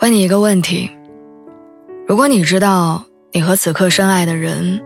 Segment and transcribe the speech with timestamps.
[0.00, 0.88] 问你一个问题：
[2.06, 4.80] 如果你知道你和此刻深爱的人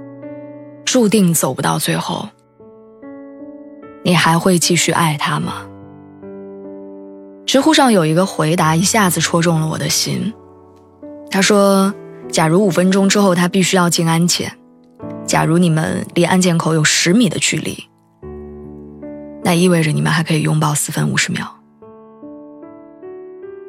[0.86, 2.26] 注定走不到最后，
[4.02, 5.66] 你还会继续爱他吗？
[7.44, 10.32] 知乎上有一个回答一下子戳中了我的心。
[11.30, 11.92] 他说
[12.32, 14.50] ：“假如五分钟之后他必须要进安检，
[15.26, 17.76] 假如你们离安检口有十米的距离，
[19.44, 21.46] 那意味着你们还可以拥抱四分五十秒。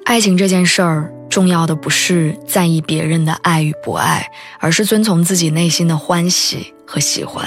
[0.05, 7.43] 爱情这件事儿。”重要的不是在意别人的爱与不爱，而是遵从自己内心的欢喜和喜欢。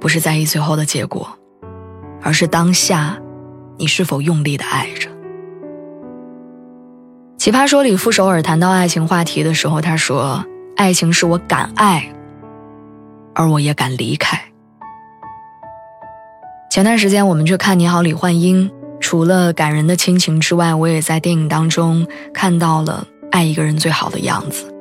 [0.00, 1.38] 不是在意最后的结果，
[2.20, 3.16] 而是当下
[3.78, 5.08] 你是否用力的爱着。
[7.38, 12.12] 奇葩说里，傅首尔谈到爱情话题的时候，他说：“爱情是我敢爱，
[13.36, 14.36] 而我也敢离开。”
[16.72, 18.68] 前段时间我们去看《你好，李焕英》。
[19.12, 24.74] 除了感人的亲情之外，我也在电影当中看到了爱一个人最好的样子。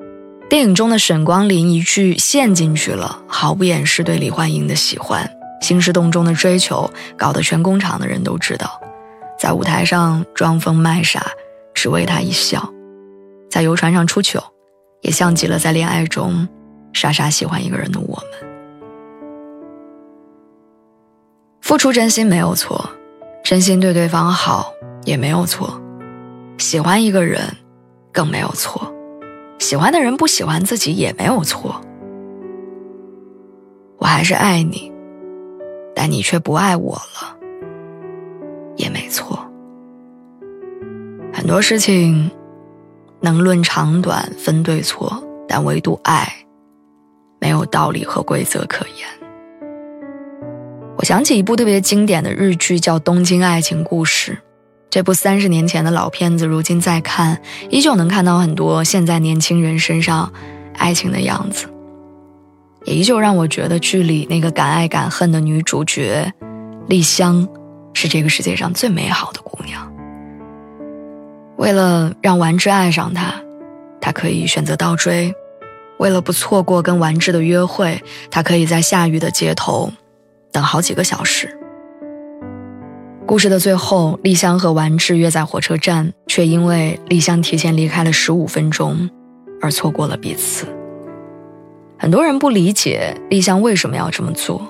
[0.49, 8.79] 电影中的沈光林一句陷进去了，毫不掩饰对李焕英的喜欢，兴师动众的追求，搞得全工厂的人都知道。
[9.37, 11.27] 在舞台上装疯卖傻，
[11.73, 12.61] 只为他一笑；
[13.49, 14.41] 在游船上出糗，
[15.01, 16.47] 也像极了在恋爱中
[16.93, 18.49] 傻傻喜欢一个人的我们。
[21.59, 22.89] 付出真心没有错。
[23.51, 25.77] 真心对对方好也没有错，
[26.57, 27.41] 喜欢一个人
[28.09, 28.81] 更没有错，
[29.59, 31.81] 喜欢的人不喜欢自己也没有错。
[33.97, 34.89] 我还是爱你，
[35.93, 37.35] 但你却不爱我了，
[38.77, 39.37] 也没错。
[41.33, 42.31] 很多事情
[43.19, 46.25] 能论长短分对错，但唯独爱，
[47.41, 49.20] 没有道理和规则可言。
[51.01, 54.33] 我想起一部特别经典的日剧，叫《东京爱情故事》。
[54.91, 57.41] 这部三十年前的老片子，如今再看，
[57.71, 60.31] 依旧能看到很多现在年轻人身上
[60.77, 61.65] 爱情的样子，
[62.85, 66.31] 也依旧让我觉得剧里那个敢爱敢恨的女主角
[66.87, 67.49] 丽香，
[67.95, 69.91] 是这个世界上最美好的姑娘。
[71.57, 73.33] 为了让丸治爱上她，
[73.99, 75.33] 她可以选择倒追；
[75.97, 79.91] 为了不错过跟丸治的约会，她可以在下雨的街头。
[80.51, 81.57] 等好几个小时。
[83.25, 89.09] 故事的最后，丽香和丸治约在火车站，却因为丽香提前离开了十五分钟，
[89.61, 90.67] 而错过了彼此。
[91.97, 94.61] 很多人不理解丽香为什么要这么做，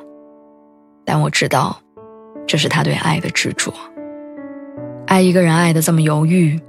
[1.05, 1.81] 但我知道，
[2.45, 3.73] 这是她对爱的执着。
[5.07, 6.59] 爱一个人爱的这么犹豫，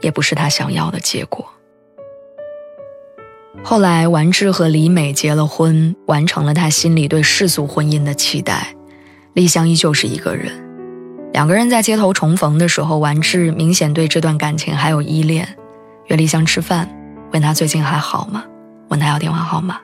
[0.00, 1.44] 也不是她想要的结果。
[3.64, 8.74] 后来，完治和李美结了婚，完成了他心里对世俗婚姻的期待。
[9.34, 10.52] 丽香依旧是一个人。
[11.32, 15.48] 两个人在街头重逢的时候，完治明显对这段感情还有依恋，
[16.08, 16.88] 约丽香吃饭，
[17.32, 18.44] 问她最近还好吗？
[18.88, 19.80] 问她要电话号码，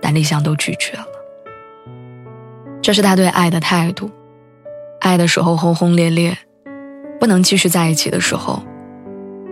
[0.00, 1.04] 但丽香都拒绝了。
[2.80, 4.10] 这是他对爱的态度。
[5.00, 6.38] 爱的时候轰轰烈烈，
[7.18, 8.62] 不能继续在一起的时候，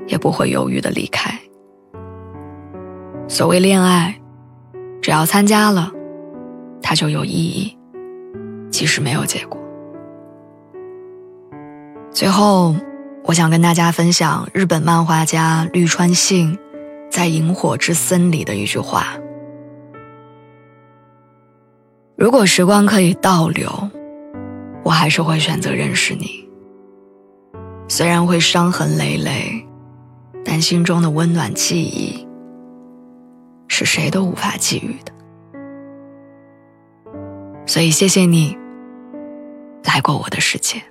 [0.06, 1.38] 也不会犹豫的离开。
[3.30, 4.18] 所谓恋爱，
[5.02, 5.92] 只要参加了，
[6.80, 7.76] 它就有意义，
[8.70, 9.60] 即使没有结果。
[12.10, 12.74] 最后，
[13.24, 16.58] 我想跟大家分享日本漫画家绿川信
[17.10, 19.18] 在《萤火之森》里的一句话
[22.16, 23.70] ：“如果时光可以倒流，
[24.82, 26.48] 我还是会选择认识你。
[27.88, 29.64] 虽然会伤痕累累，
[30.44, 32.26] 但心中的温暖记忆。”
[33.78, 35.12] 是谁都无法给予的，
[37.64, 38.58] 所以谢谢你
[39.84, 40.82] 来过我的世界。